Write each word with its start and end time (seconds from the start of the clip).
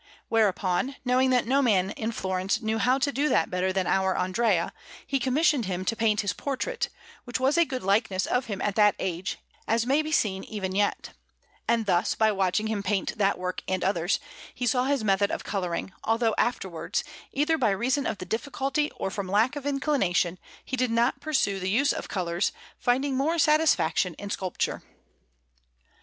Whereupon, 0.29 0.95
knowing 1.05 1.29
that 1.29 1.45
no 1.45 1.61
man 1.61 1.91
in 1.91 2.11
Florence 2.11 2.59
knew 2.59 2.79
how 2.79 2.97
to 2.97 3.11
do 3.11 3.29
that 3.29 3.51
better 3.51 3.71
than 3.71 3.85
our 3.85 4.17
Andrea, 4.17 4.73
he 5.05 5.19
commissioned 5.19 5.65
him 5.65 5.85
to 5.85 5.95
paint 5.95 6.21
his 6.21 6.33
portrait, 6.33 6.89
which 7.23 7.39
was 7.39 7.55
a 7.55 7.65
good 7.65 7.83
likeness 7.83 8.25
of 8.25 8.45
him 8.47 8.61
at 8.63 8.73
that 8.73 8.95
age, 8.97 9.37
as 9.67 9.85
may 9.85 10.01
be 10.01 10.11
seen 10.11 10.43
even 10.43 10.73
yet; 10.73 11.11
and 11.67 11.85
thus, 11.85 12.15
by 12.15 12.31
watching 12.31 12.65
him 12.65 12.81
paint 12.81 13.15
that 13.19 13.37
work 13.37 13.61
and 13.67 13.83
others, 13.83 14.19
he 14.55 14.65
saw 14.65 14.85
his 14.85 15.03
method 15.03 15.29
of 15.29 15.43
colouring, 15.43 15.93
although 16.03 16.33
afterwards, 16.35 17.03
either 17.31 17.55
by 17.59 17.69
reason 17.69 18.07
of 18.07 18.17
the 18.17 18.25
difficulty 18.25 18.89
or 18.95 19.11
from 19.11 19.27
lack 19.27 19.55
of 19.55 19.67
inclination, 19.67 20.39
he 20.65 20.75
did 20.75 20.89
not 20.89 21.21
pursue 21.21 21.59
the 21.59 21.69
use 21.69 21.93
of 21.93 22.09
colours, 22.09 22.51
finding 22.79 23.15
more 23.15 23.37
satisfaction 23.37 24.15
in 24.15 24.31
sculpture. 24.31 24.81